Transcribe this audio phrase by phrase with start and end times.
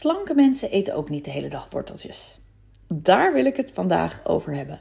[0.00, 2.40] Slanke mensen eten ook niet de hele dag worteltjes.
[2.88, 4.80] Daar wil ik het vandaag over hebben.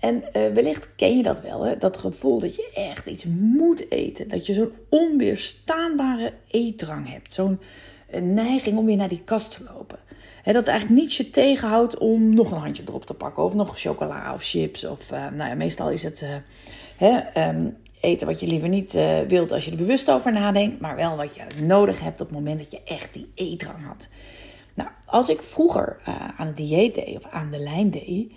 [0.00, 1.78] En uh, wellicht ken je dat wel, hè?
[1.78, 4.28] dat gevoel dat je echt iets moet eten.
[4.28, 7.32] Dat je zo'n onweerstaanbare eetdrang hebt.
[7.32, 7.60] Zo'n
[8.14, 9.98] uh, neiging om weer naar die kast te lopen.
[10.42, 13.44] Hè, dat eigenlijk niets je tegenhoudt om nog een handje erop te pakken.
[13.44, 14.84] Of nog chocola of chips.
[14.84, 16.24] Of uh, nou ja, meestal is het
[17.36, 18.92] um, eten wat je liever niet
[19.28, 20.80] wilt als je er bewust over nadenkt.
[20.80, 24.08] Maar wel wat je nodig hebt op het moment dat je echt die eetdrang had.
[24.74, 26.00] Nou, als ik vroeger
[26.36, 28.32] aan het dieet deed of aan de lijn deed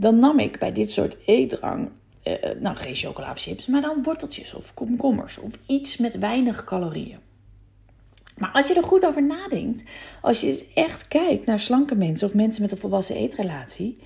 [0.00, 1.90] dan nam ik bij dit soort eetdrang,
[2.24, 3.36] uh, nou geen chocola
[3.68, 7.18] maar dan worteltjes of komkommers of iets met weinig calorieën.
[8.38, 9.82] Maar als je er goed over nadenkt,
[10.22, 13.98] als je echt kijkt naar slanke mensen of mensen met een volwassen eetrelatie,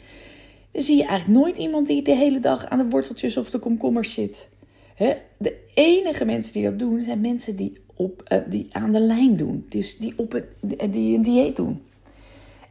[0.70, 3.58] dan zie je eigenlijk nooit iemand die de hele dag aan de worteltjes of de
[3.58, 4.48] komkommers zit.
[5.38, 9.36] De enige mensen die dat doen, zijn mensen die, op, uh, die aan de lijn
[9.36, 9.66] doen.
[9.68, 10.44] Dus die, op het,
[10.92, 11.82] die een dieet doen.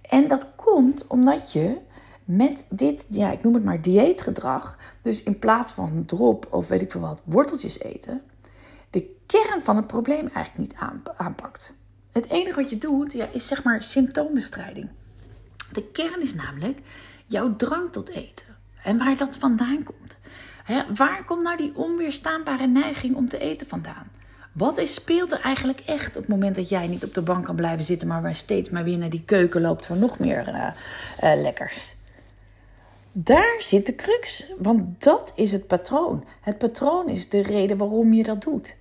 [0.01, 1.77] En dat komt omdat je
[2.25, 6.81] met dit, ja, ik noem het maar dieetgedrag, dus in plaats van drop of weet
[6.81, 8.21] ik veel wat, worteltjes eten,
[8.89, 10.73] de kern van het probleem eigenlijk niet
[11.17, 11.73] aanpakt.
[12.11, 14.89] Het enige wat je doet, ja, is zeg maar symptoombestrijding.
[15.71, 16.79] De kern is namelijk
[17.25, 18.45] jouw drang tot eten.
[18.83, 20.17] En waar dat vandaan komt.
[20.95, 24.11] waar komt nou die onweerstaanbare neiging om te eten vandaan?
[24.53, 27.45] Wat is, speelt er eigenlijk echt op het moment dat jij niet op de bank
[27.45, 30.47] kan blijven zitten, maar waar steeds maar weer naar die keuken loopt voor nog meer
[30.47, 30.67] uh,
[31.23, 31.95] uh, lekkers?
[33.11, 36.25] Daar zit de crux, want dat is het patroon.
[36.41, 38.75] Het patroon is de reden waarom je dat doet.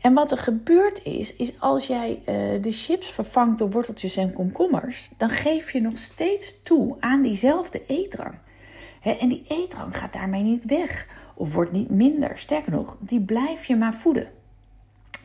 [0.00, 4.32] En wat er gebeurt is, is als jij uh, de chips vervangt door worteltjes en
[4.32, 8.34] komkommers, dan geef je nog steeds toe aan diezelfde eetdrang.
[9.02, 12.38] en die eetdrang gaat daarmee niet weg of wordt niet minder.
[12.38, 14.28] Sterker nog, die blijf je maar voeden.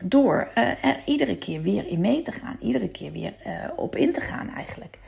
[0.02, 4.12] Door er iedere keer weer in mee te gaan, iedere keer weer uh, op in
[4.12, 4.98] te gaan eigenlijk.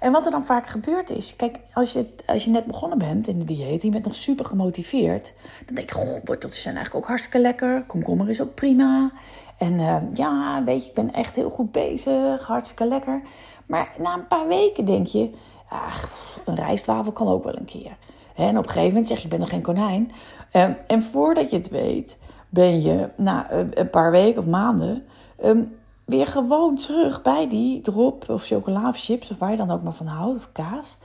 [0.00, 3.28] En wat er dan vaak gebeurt is, kijk, als je, als je net begonnen bent
[3.28, 5.32] in de dieet, je bent nog super gemotiveerd,
[5.66, 9.12] dan denk je, goh, worteltjes zijn eigenlijk ook hartstikke lekker, komkommer is ook prima.
[9.58, 13.22] En uh, ja, weet je, ik ben echt heel goed bezig, hartstikke lekker.
[13.66, 15.30] Maar na een paar weken denk je,
[15.68, 16.08] ach,
[16.44, 17.96] een rijstwafel kan ook wel een keer.
[18.34, 20.12] En op een gegeven moment zeg je, ik ben nog geen konijn.
[20.52, 22.16] Um, en voordat je het weet,
[22.50, 25.04] ben je na een paar weken of maanden
[25.44, 29.70] um, weer gewoon terug bij die drop of chocola of chips of waar je dan
[29.70, 30.96] ook maar van houdt of kaas.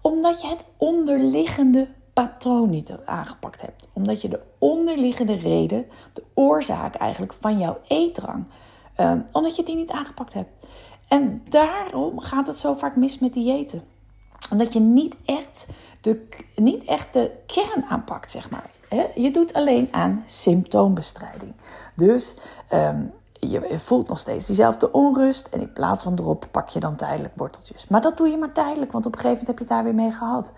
[0.00, 3.88] Omdat je het onderliggende patroon niet aangepakt hebt.
[3.92, 8.44] Omdat je de onderliggende reden, de oorzaak eigenlijk van jouw eetdrang,
[9.00, 10.50] uh, omdat je die niet aangepakt hebt.
[11.08, 13.82] En daarom gaat het zo vaak mis met diëten.
[14.50, 15.66] Omdat je niet echt
[16.00, 18.70] de, niet echt de kern aanpakt, zeg maar.
[19.14, 21.52] Je doet alleen aan symptoombestrijding.
[21.94, 22.34] Dus
[22.72, 25.46] um, je voelt nog steeds diezelfde onrust.
[25.46, 27.88] En in plaats van erop pak je dan tijdelijk worteltjes.
[27.88, 29.94] Maar dat doe je maar tijdelijk, want op een gegeven moment heb je het daar
[29.94, 30.52] weer mee gehad.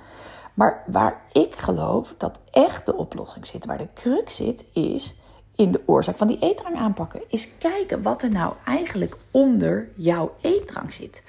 [0.55, 5.15] Maar waar ik geloof dat echt de oplossing zit, waar de crux zit, is
[5.57, 7.23] in de oorzaak van die eetdrang aanpakken.
[7.29, 11.23] Is kijken wat er nou eigenlijk onder jouw eetdrang zit.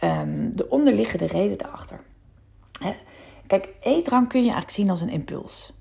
[0.00, 2.00] Um, de onderliggende reden daarachter.
[3.46, 5.72] Kijk, eetdrang kun je eigenlijk zien als een impuls.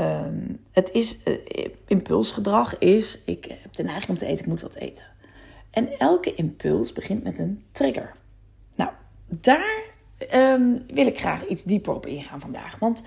[0.00, 4.60] Um, het is, uh, impulsgedrag is, ik heb de neiging om te eten, ik moet
[4.60, 5.04] wat eten.
[5.70, 8.12] En elke impuls begint met een trigger.
[8.74, 8.90] Nou,
[9.26, 9.82] daar
[10.34, 12.78] um, wil ik graag iets dieper op ingaan vandaag.
[12.78, 13.02] Want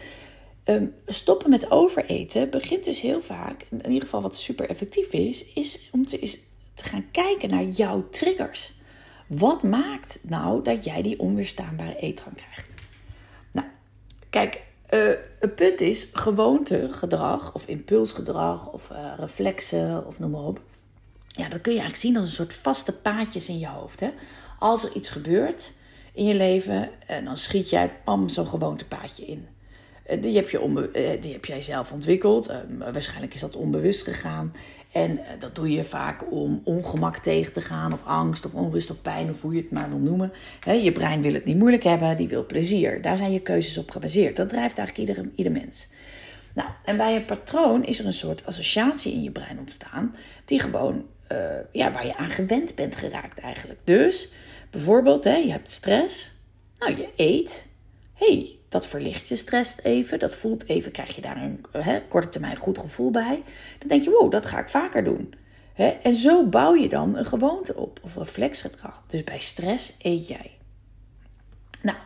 [0.65, 5.45] um, stoppen met overeten begint dus heel vaak, in ieder geval wat super effectief is,
[5.53, 6.39] is om te, is
[6.73, 8.73] te gaan kijken naar jouw triggers.
[9.27, 12.73] Wat maakt nou dat jij die onweerstaanbare eetdrang krijgt?
[13.51, 13.67] Nou,
[14.29, 20.61] kijk, uh, het punt is gewoontegedrag of impulsgedrag of uh, reflexen of noem maar op.
[21.27, 23.99] Ja, dat kun je eigenlijk zien als een soort vaste paadjes in je hoofd.
[23.99, 24.09] Hè?
[24.59, 25.71] Als er iets gebeurt
[26.13, 29.47] in je leven, uh, dan schiet jij pam zo'n gewoontepaadje in.
[30.19, 32.51] Die heb, je die heb jij zelf ontwikkeld.
[32.77, 34.53] waarschijnlijk is dat onbewust gegaan.
[34.91, 38.89] En eh, dat doe je vaak om ongemak tegen te gaan, of angst, of onrust,
[38.89, 40.31] of pijn, of hoe je het maar wil noemen.
[40.65, 43.01] je brein wil het niet moeilijk hebben, die wil plezier.
[43.01, 44.35] Daar zijn je keuzes op gebaseerd.
[44.35, 45.89] Dat drijft eigenlijk ieder, ieder mens.
[46.53, 50.15] Nou, en bij een patroon is er een soort associatie in je brein ontstaan,
[50.45, 51.37] die gewoon, uh,
[51.71, 53.79] ja, waar je aan gewend bent geraakt eigenlijk.
[53.83, 54.31] Dus
[54.71, 56.31] Bijvoorbeeld, hè, je hebt stress.
[56.77, 57.65] Nou, je eet.
[58.13, 60.19] hey, dat verlicht je stress even.
[60.19, 61.65] Dat voelt even, krijg je daar een
[62.07, 63.43] korte termijn goed gevoel bij.
[63.79, 65.33] Dan denk je, wow, dat ga ik vaker doen.
[66.03, 69.03] En zo bouw je dan een gewoonte op, of reflexgedrag.
[69.07, 70.51] Dus bij stress eet jij.
[71.81, 71.97] Nou,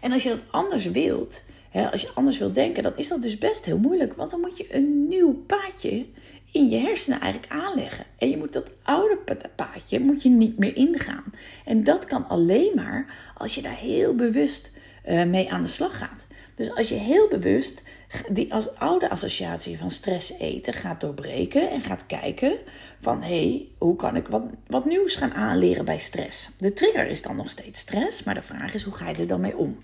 [0.00, 1.42] en als je dat anders wilt,
[1.72, 4.14] als je anders wilt denken, dan is dat dus best heel moeilijk.
[4.14, 6.06] Want dan moet je een nieuw paadje
[6.52, 8.04] in je hersenen eigenlijk aanleggen.
[8.18, 9.18] En je moet dat oude
[9.56, 11.24] paadje moet je niet meer ingaan.
[11.64, 14.70] En dat kan alleen maar als je daar heel bewust
[15.08, 16.26] mee aan de slag gaat.
[16.54, 17.82] Dus als je heel bewust
[18.28, 22.56] die als oude associatie van stress eten gaat doorbreken en gaat kijken
[23.00, 26.50] van hé, hey, hoe kan ik wat, wat nieuws gaan aanleren bij stress?
[26.58, 29.26] De trigger is dan nog steeds stress, maar de vraag is hoe ga je er
[29.26, 29.82] dan mee om?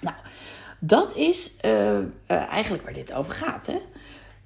[0.00, 0.16] Nou,
[0.78, 3.66] dat is uh, uh, eigenlijk waar dit over gaat.
[3.66, 3.80] Hè?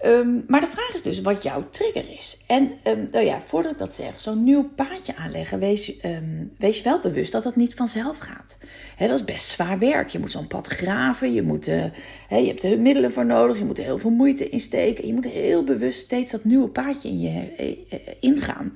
[0.06, 2.38] Um, maar de vraag is dus wat jouw trigger is.
[2.46, 6.76] En um, nou ja, voordat ik dat zeg, zo'n nieuw paadje aanleggen, wees, um, wees
[6.76, 8.58] je wel bewust dat dat niet vanzelf gaat.
[8.98, 10.08] Dat is best zwaar werk.
[10.08, 13.64] Je moet zo'n pad graven, je, moet, he, je hebt er middelen voor nodig, je
[13.64, 15.06] moet er heel veel moeite in steken.
[15.06, 18.72] Je moet heel bewust steeds dat nieuwe paadje in je uh, ingaan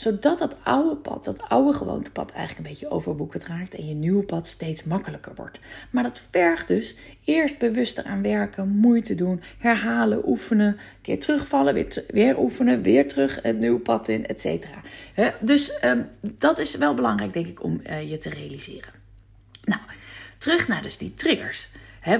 [0.00, 4.22] zodat dat oude pad, dat oude gewoontepad eigenlijk een beetje overwoekerd raakt en je nieuwe
[4.22, 5.60] pad steeds makkelijker wordt.
[5.90, 11.86] Maar dat vergt dus eerst bewust eraan werken, moeite doen, herhalen, oefenen, een keer terugvallen,
[12.08, 14.82] weer, oefenen, weer terug het nieuwe pad in, et cetera.
[15.40, 18.92] Dus um, dat is wel belangrijk, denk ik, om uh, je te realiseren.
[19.64, 19.80] Nou,
[20.38, 21.68] terug naar dus die triggers.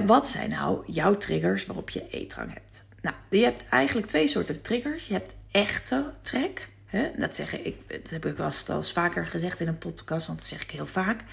[0.05, 2.85] Wat zijn nou jouw triggers waarop je eetdrang hebt?
[3.01, 5.07] Nou, je hebt eigenlijk twee soorten triggers.
[5.07, 6.69] Je hebt echte trek
[7.17, 10.47] dat, zeg ik, dat heb ik wel eens vaker gezegd in een podcast, want dat
[10.47, 11.23] zeg ik heel vaak.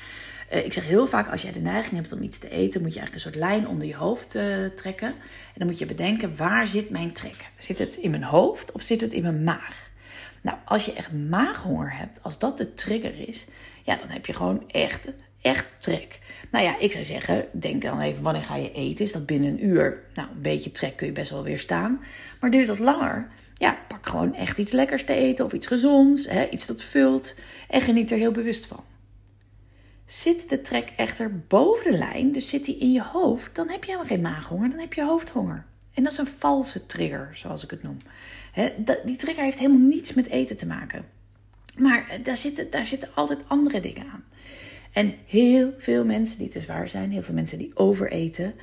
[0.52, 2.94] Uh, ik zeg heel vaak, als jij de neiging hebt om iets te eten, moet
[2.94, 5.08] je eigenlijk een soort lijn onder je hoofd uh, trekken.
[5.08, 7.50] En dan moet je bedenken, waar zit mijn trek?
[7.56, 9.90] Zit het in mijn hoofd of zit het in mijn maag?
[10.40, 13.46] Nou, als je echt maaghonger hebt, als dat de trigger is,
[13.82, 15.08] ja, dan heb je gewoon echt,
[15.40, 16.20] echt trek.
[16.50, 19.05] Nou ja, ik zou zeggen, denk dan even, wanneer ga je eten?
[19.05, 20.05] Is dat binnen een uur?
[20.14, 22.00] Nou, een beetje trek kun je best wel weerstaan.
[22.40, 23.29] Maar duurt dat langer?
[23.58, 27.35] ja, pak gewoon echt iets lekkers te eten of iets gezonds, hè, iets dat vult
[27.69, 28.85] en geniet er heel bewust van.
[30.06, 33.85] Zit de trek echter boven de lijn, dus zit die in je hoofd, dan heb
[33.85, 35.64] je helemaal geen maaghonger, dan heb je hoofdhonger.
[35.94, 37.99] En dat is een valse trigger, zoals ik het noem.
[39.05, 41.05] die trigger heeft helemaal niets met eten te maken.
[41.76, 44.25] Maar eh, daar zitten, daar zitten altijd andere dingen aan.
[44.93, 48.55] En heel veel mensen die te zwaar zijn, heel veel mensen die overeten,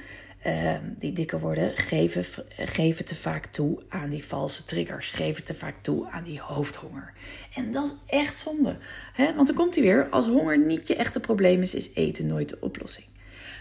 [0.46, 5.12] Ehm, die dikker worden, geven, geven te vaak toe aan die valse triggers.
[5.12, 7.14] Geven te vaak toe aan die hoofdhonger.
[7.54, 8.78] En dat is echt zonde.
[9.14, 9.36] Hè?
[9.36, 12.50] Want dan komt hij weer, als honger niet je echte probleem is, is eten nooit
[12.50, 13.06] de oplossing.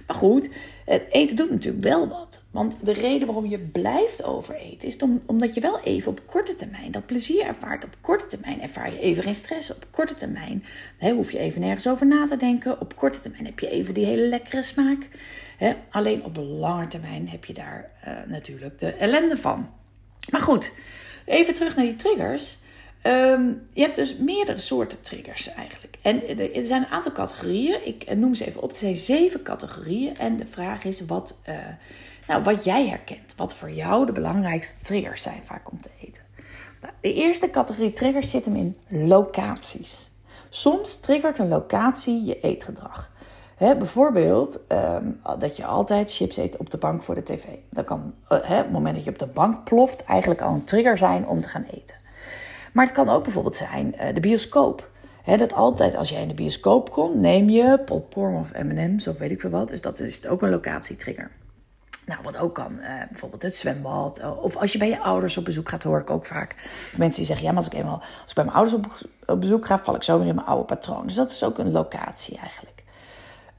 [0.06, 0.48] Maar goed,
[0.84, 2.42] het eten doet natuurlijk wel wat.
[2.50, 4.96] Want de reden waarom je blijft overeten is
[5.26, 7.84] omdat je wel even op korte termijn dat plezier ervaart.
[7.84, 9.70] Op korte termijn ervaar je even geen stress.
[9.70, 10.64] Op korte termijn
[10.98, 12.80] hè, hoef je even nergens over na te denken.
[12.80, 15.08] Op korte termijn heb je even die hele lekkere smaak.
[15.56, 15.74] Hè.
[15.90, 19.70] Alleen op lange termijn heb je daar uh, natuurlijk de ellende van.
[20.30, 20.72] Maar goed,
[21.24, 22.58] even terug naar die triggers.
[23.06, 25.98] Um, je hebt dus meerdere soorten triggers eigenlijk.
[26.02, 27.86] En er zijn een aantal categorieën.
[27.86, 28.70] Ik noem ze even op.
[28.70, 30.18] Er zijn zeven categorieën.
[30.18, 31.54] En de vraag is wat, uh,
[32.26, 33.34] nou, wat jij herkent.
[33.36, 36.22] Wat voor jou de belangrijkste triggers zijn vaak om te eten.
[36.80, 40.10] Nou, de eerste categorie triggers zit hem in locaties.
[40.48, 43.12] Soms triggert een locatie je eetgedrag.
[43.58, 47.44] Bijvoorbeeld um, dat je altijd chips eet op de bank voor de tv.
[47.70, 50.64] Dat kan he, op het moment dat je op de bank ploft eigenlijk al een
[50.64, 52.02] trigger zijn om te gaan eten.
[52.74, 54.90] Maar het kan ook bijvoorbeeld zijn uh, de bioscoop.
[55.24, 59.30] Dat altijd als jij in de bioscoop komt, neem je popcorn of M&M's of weet
[59.30, 59.68] ik veel wat.
[59.68, 61.30] Dus dat is ook een locatietrigger.
[62.06, 64.36] Nou, wat ook kan, uh, bijvoorbeeld het zwembad.
[64.40, 66.54] of als je bij je ouders op bezoek gaat, hoor ik ook vaak.
[66.92, 69.08] Of mensen die zeggen, ja, maar als ik eenmaal als ik bij mijn ouders op,
[69.26, 71.06] op bezoek ga, val ik zo weer in mijn oude patroon.
[71.06, 72.73] Dus dat is ook een locatie eigenlijk.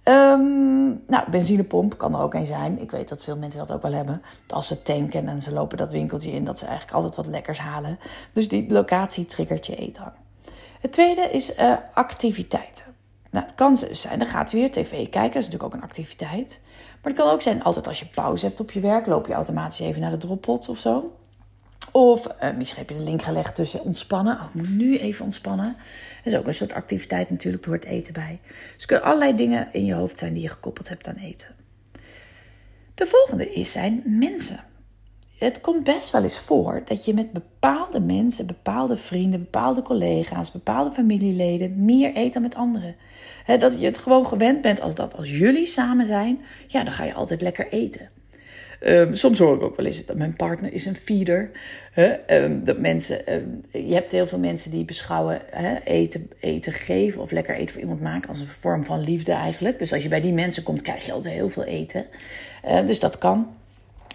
[0.08, 2.82] Um, nou, benzinepomp kan er ook een zijn.
[2.82, 4.22] Ik weet dat veel mensen dat ook wel hebben.
[4.48, 7.60] Als ze tanken en ze lopen dat winkeltje in, dat ze eigenlijk altijd wat lekkers
[7.60, 8.00] halen.
[8.34, 10.14] Dus die locatie triggert je eetdrang.
[10.82, 12.86] Het tweede is uh, activiteiten.
[13.32, 15.34] Nou, het kan zijn, dan gaat u weer tv kijken.
[15.34, 16.60] Dat is natuurlijk ook een activiteit.
[17.02, 19.34] Maar het kan ook zijn, altijd als je pauze hebt op je werk, loop je
[19.34, 21.12] automatisch even naar de droppot of zo.
[21.96, 24.36] Of uh, misschien heb je de link gelegd tussen ontspannen.
[24.36, 25.76] Oh, ik moet nu even ontspannen.
[26.24, 28.40] Dat is ook een soort activiteit natuurlijk, door het eten bij.
[28.74, 31.48] Dus er kunnen allerlei dingen in je hoofd zijn die je gekoppeld hebt aan eten.
[32.96, 34.60] De volgende is zijn mensen.
[35.38, 40.52] Het komt best wel eens voor dat je met bepaalde mensen, bepaalde vrienden, bepaalde collega's,
[40.52, 42.96] bepaalde familieleden meer eet dan met anderen.
[43.60, 47.04] dat je het gewoon gewend bent als dat als jullie samen zijn, ja, dan ga
[47.04, 48.10] je altijd lekker eten.
[48.82, 51.52] Um, soms hoor ik ook wel eens dat mijn partner is een feeder.
[51.92, 52.44] Hè?
[52.44, 57.22] Um, dat mensen, um, je hebt heel veel mensen die beschouwen hè, eten, eten geven
[57.22, 59.80] of lekker eten voor iemand maken als een vorm van liefde eigenlijk.
[59.80, 62.06] Dus als je bij die mensen komt, krijg je altijd heel veel eten.
[62.66, 63.38] Uh, dus dat kan.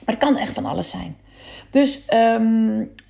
[0.05, 1.17] Maar het kan echt van alles zijn.
[1.71, 2.05] Dus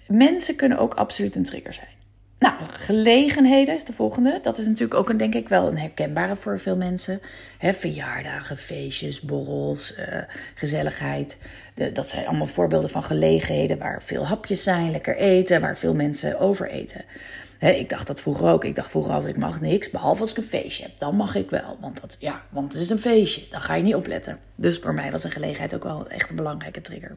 [0.06, 1.99] mensen kunnen ook absoluut een trigger zijn.
[2.40, 4.40] Nou, gelegenheden is de volgende.
[4.42, 7.20] Dat is natuurlijk ook een, denk ik wel een herkenbare voor veel mensen.
[7.58, 10.04] He, verjaardagen, feestjes, borrels, uh,
[10.54, 11.38] gezelligheid.
[11.74, 15.94] De, dat zijn allemaal voorbeelden van gelegenheden waar veel hapjes zijn, lekker eten, waar veel
[15.94, 17.04] mensen over eten.
[17.58, 18.64] He, ik dacht dat vroeger ook.
[18.64, 20.98] Ik dacht vroeger altijd, ik mag niks, behalve als ik een feestje heb.
[20.98, 23.42] Dan mag ik wel, want, dat, ja, want het is een feestje.
[23.50, 24.38] Dan ga je niet opletten.
[24.54, 27.16] Dus voor mij was een gelegenheid ook wel echt een belangrijke trigger.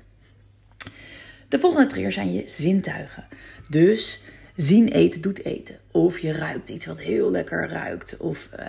[1.48, 3.26] De volgende trigger zijn je zintuigen.
[3.70, 4.22] Dus
[4.56, 5.76] zien eten doet eten.
[5.92, 8.18] Of je ruikt iets wat heel lekker ruikt.
[8.18, 8.66] Of uh,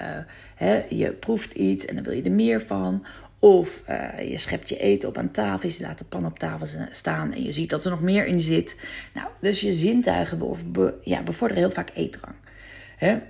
[0.54, 3.04] hè, je proeft iets en dan wil je er meer van.
[3.38, 6.66] Of uh, je schept je eten op aan tafel, je laat de pan op tafel
[6.90, 8.76] staan en je ziet dat er nog meer in zit.
[9.14, 12.34] Nou, dus je zintuigen be, ja, bevorderen heel vaak eetdrang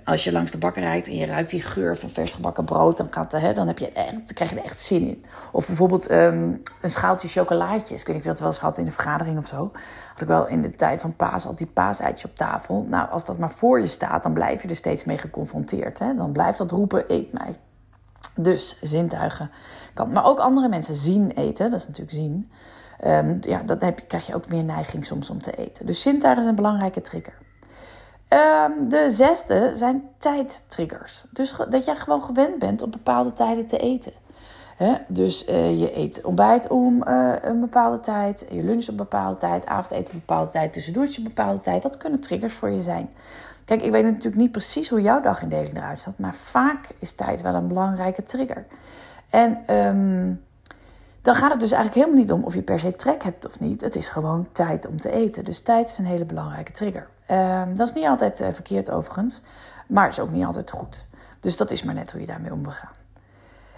[0.03, 2.97] als je langs de bakker rijdt en je ruikt die geur van vers gebakken brood,
[2.97, 5.25] dan, gaat, dan, heb je echt, dan krijg je er echt zin in.
[5.51, 8.01] Of bijvoorbeeld um, een schaaltje chocolaatjes.
[8.01, 9.71] Ik weet niet of je dat wel eens had in een vergadering of zo.
[10.11, 12.85] Had ik wel in de tijd van paas al die paaseitjes op tafel.
[12.89, 15.97] Nou, als dat maar voor je staat, dan blijf je er steeds mee geconfronteerd.
[15.97, 17.55] Dan blijft dat roepen, eet mij.
[18.35, 19.51] Dus zintuigen
[19.93, 20.11] kan.
[20.11, 22.51] Maar ook andere mensen zien eten, dat is natuurlijk zien.
[23.05, 25.85] Um, ja, dan krijg je ook meer neiging soms om te eten.
[25.85, 27.33] Dus zintuigen is een belangrijke trigger.
[28.29, 31.25] Um, de zesde zijn tijdtriggers.
[31.31, 34.11] Dus dat jij gewoon gewend bent op bepaalde tijden te eten.
[35.07, 39.37] Dus uh, je eet ontbijt om uh, een bepaalde tijd, je lunch op een bepaalde
[39.37, 41.83] tijd, avondeten op een bepaalde tijd, tussendoortje op een bepaalde tijd.
[41.83, 43.09] Dat kunnen triggers voor je zijn.
[43.65, 47.41] Kijk, ik weet natuurlijk niet precies hoe jouw dagindeling eruit ziet, maar vaak is tijd
[47.41, 48.65] wel een belangrijke trigger.
[49.29, 50.43] En um,
[51.25, 53.59] dan gaat het dus eigenlijk helemaal niet om of je per se trek hebt of
[53.59, 53.81] niet.
[53.81, 55.45] Het is gewoon tijd om te eten.
[55.45, 57.07] Dus tijd is een hele belangrijke trigger.
[57.31, 59.41] Um, dat is niet altijd uh, verkeerd overigens,
[59.87, 61.05] maar het is ook niet altijd goed.
[61.39, 62.91] Dus dat is maar net hoe je daarmee om wil gaan.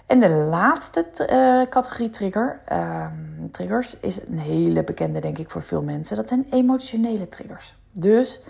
[0.06, 3.06] En de laatste uh, categorie trigger, uh,
[3.50, 6.16] triggers is een hele bekende denk ik voor veel mensen.
[6.16, 7.76] Dat zijn emotionele triggers.
[7.92, 8.40] Dus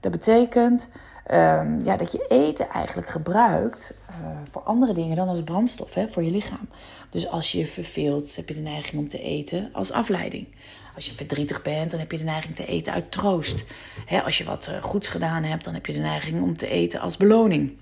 [0.00, 0.88] dat betekent
[1.32, 4.16] um, ja, dat je eten eigenlijk gebruikt uh,
[4.50, 6.68] voor andere dingen dan als brandstof hè, voor je lichaam.
[7.10, 10.46] Dus als je verveelt, heb je de neiging om te eten als afleiding.
[10.94, 13.64] Als je verdrietig bent, dan heb je de neiging te eten uit troost.
[14.06, 16.68] Hè, als je wat uh, goeds gedaan hebt, dan heb je de neiging om te
[16.68, 17.72] eten als beloning.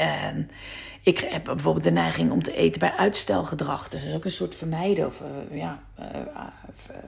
[0.00, 0.26] Uh,
[1.02, 3.88] ik heb bijvoorbeeld de neiging om te eten bij uitstelgedrag.
[3.88, 5.82] Dus dat is ook een soort vermijden of uh, ja,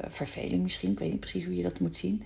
[0.08, 0.90] verveling misschien.
[0.90, 2.22] Ik weet niet precies hoe je dat moet zien.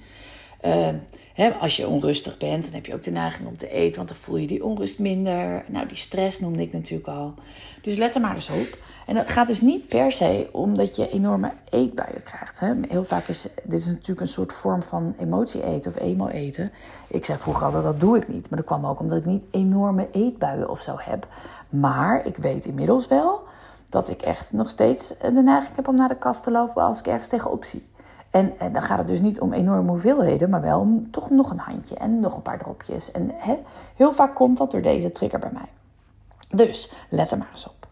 [0.64, 0.88] Uh,
[1.34, 4.08] hè, als je onrustig bent, dan heb je ook de neiging om te eten, want
[4.08, 5.64] dan voel je die onrust minder.
[5.66, 7.34] Nou, die stress noemde ik natuurlijk al.
[7.82, 8.78] Dus let er maar eens op.
[9.06, 12.60] En het gaat dus niet per se om dat je enorme eetbuien krijgt.
[12.60, 12.72] Hè.
[12.88, 16.72] Heel vaak is dit is natuurlijk een soort vorm van emotie eten of emo eten.
[17.06, 18.50] Ik zei vroeger altijd, dat doe ik niet.
[18.50, 21.26] Maar dat kwam ook omdat ik niet enorme eetbuien of zo heb.
[21.68, 23.40] Maar ik weet inmiddels wel
[23.88, 26.98] dat ik echt nog steeds de neiging heb om naar de kast te lopen als
[26.98, 27.86] ik ergens tegenop zie.
[28.30, 31.50] En, en, dan gaat het dus niet om enorme hoeveelheden, maar wel om toch nog
[31.50, 33.10] een handje en nog een paar dropjes.
[33.10, 33.58] En hè,
[33.96, 35.68] heel vaak komt dat door deze trigger bij mij.
[36.48, 37.86] Dus let er maar eens op.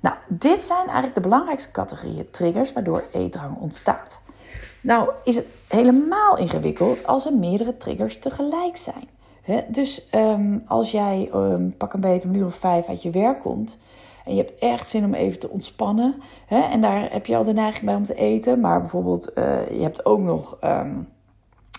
[0.00, 4.20] Nou, dit zijn eigenlijk de belangrijkste categorieën triggers waardoor eetdrang ontstaat.
[4.80, 9.08] Nou, is het helemaal ingewikkeld als er meerdere triggers tegelijk zijn.
[9.68, 13.40] dus um, als jij um, pak een beetje een uur of vijf uit je werk
[13.40, 13.76] komt
[14.24, 16.22] en je hebt echt zin om even te ontspannen.
[16.46, 16.60] Hè?
[16.60, 18.60] En daar heb je al de neiging bij om te eten.
[18.60, 20.58] Maar bijvoorbeeld, uh, je hebt ook nog.
[20.64, 21.08] Um,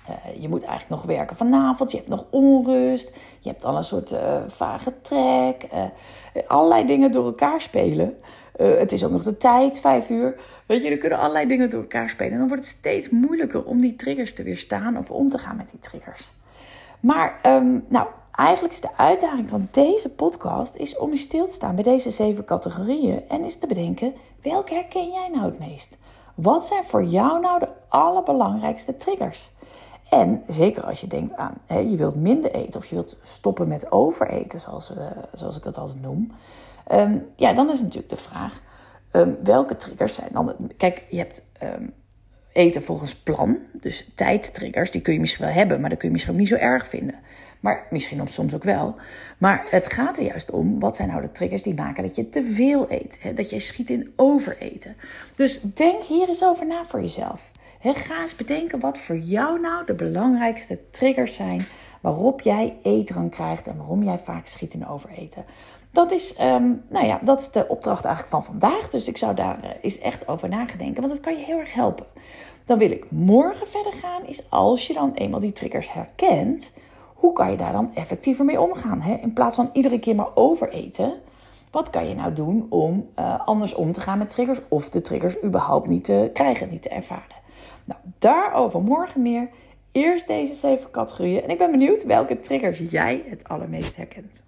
[0.10, 1.92] uh, je moet eigenlijk nog werken vanavond.
[1.92, 3.16] Je hebt nog onrust.
[3.40, 5.68] Je hebt al een soort uh, vage trek.
[6.48, 8.18] allerlei dingen door elkaar spelen.
[8.58, 10.40] het is ook nog de tijd, vijf uur.
[10.66, 12.32] Weet je, er kunnen allerlei dingen door elkaar spelen.
[12.32, 15.56] En dan wordt het steeds moeilijker om die triggers te weerstaan of om te gaan
[15.56, 16.32] met die triggers.
[17.00, 21.54] Maar, um, nou, Eigenlijk is de uitdaging van deze podcast is om je stil te
[21.54, 25.98] staan bij deze zeven categorieën en is te bedenken welke herken jij nou het meest?
[26.36, 29.52] Wat zijn voor jou nou de allerbelangrijkste triggers?
[30.10, 33.68] En zeker als je denkt aan hè, je wilt minder eten of je wilt stoppen
[33.68, 36.32] met overeten, zoals, uh, zoals ik dat altijd noem.
[36.92, 38.62] Um, ja, dan is natuurlijk de vraag:
[39.12, 40.54] um, welke triggers zijn dan.
[40.78, 41.94] Kijk, je hebt um,
[42.56, 46.14] eten volgens plan, dus tijdtriggers, die kun je misschien wel hebben, maar dat kun je
[46.14, 47.16] misschien ook niet zo erg vinden.
[47.60, 48.96] Maar misschien soms ook wel.
[49.38, 52.30] Maar het gaat er juist om, wat zijn nou de triggers die maken dat je
[52.30, 53.18] te veel eet?
[53.22, 53.34] Hè?
[53.34, 54.96] Dat je schiet in overeten.
[55.36, 57.52] Dus denk hier eens over na voor jezelf.
[57.82, 61.66] ga eens bedenken wat voor jou nou de belangrijkste triggers zijn
[62.02, 65.46] waarop jij eetdrang krijgt en waarom jij vaak schiet in overeten.
[65.96, 68.88] Dat is, ehm, nou ja, dat is de opdracht eigenlijk van vandaag.
[68.90, 71.74] Dus ik zou daar uh, eens echt over nagedenken, want dat kan je heel erg
[71.74, 72.06] helpen.
[72.66, 76.78] Dan wil ik morgen verder gaan, is als je dan eenmaal die triggers herkent,
[77.14, 79.02] hoe kan je daar dan effectiever mee omgaan?
[79.02, 79.14] Hè?
[79.14, 81.14] In plaats van iedere keer maar overeten,
[81.72, 85.02] wat kan je nou doen om uh, anders om te gaan met triggers of de
[85.02, 87.42] triggers überhaupt niet te krijgen, niet te ervaren?
[87.86, 89.50] Nou, daarover morgen meer.
[89.92, 91.44] Eerst deze zeven categorieën.
[91.44, 94.44] En ik ben benieuwd welke triggers jij het allermeest herkent.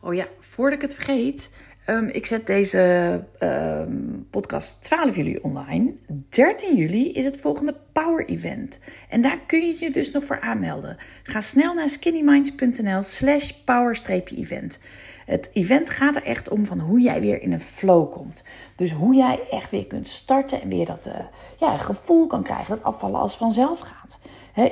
[0.00, 1.50] Oh ja, voordat ik het vergeet.
[1.86, 5.94] Um, ik zet deze um, podcast 12 juli online.
[6.28, 8.78] 13 juli is het volgende Power Event.
[9.08, 10.96] En daar kun je je dus nog voor aanmelden.
[11.22, 14.80] Ga snel naar skinnyminds.nl slash power-event.
[15.26, 18.44] Het event gaat er echt om van hoe jij weer in een flow komt.
[18.76, 21.14] Dus hoe jij echt weer kunt starten en weer dat uh,
[21.58, 24.18] ja, gevoel kan krijgen dat afvallen als vanzelf gaat.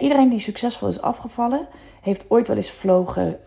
[0.01, 1.69] Iedereen die succesvol is afgevallen,
[2.07, 3.39] heeft ooit wel eens flow ge,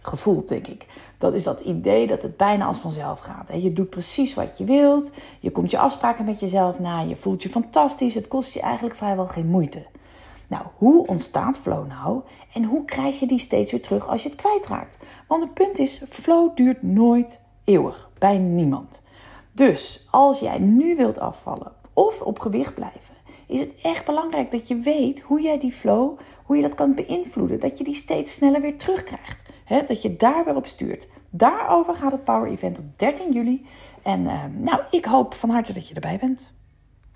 [0.00, 0.86] gevoeld, denk ik.
[1.18, 3.62] Dat is dat idee dat het bijna als vanzelf gaat.
[3.62, 5.10] Je doet precies wat je wilt.
[5.40, 7.00] Je komt je afspraken met jezelf na.
[7.00, 8.14] Je voelt je fantastisch.
[8.14, 9.86] Het kost je eigenlijk vrijwel geen moeite.
[10.46, 12.20] Nou, hoe ontstaat flow nou?
[12.52, 14.96] En hoe krijg je die steeds weer terug als je het kwijtraakt?
[15.28, 18.10] Want het punt is, flow duurt nooit eeuwig.
[18.18, 19.02] Bij niemand.
[19.52, 23.14] Dus als jij nu wilt afvallen of op gewicht blijven,
[23.48, 26.94] is het echt belangrijk dat je weet hoe jij die flow, hoe je dat kan
[26.94, 27.60] beïnvloeden.
[27.60, 29.42] Dat je die steeds sneller weer terugkrijgt.
[29.86, 31.08] Dat je daar weer op stuurt.
[31.30, 33.66] Daarover gaat het Power Event op 13 juli.
[34.02, 36.52] En uh, nou, ik hoop van harte dat je erbij bent.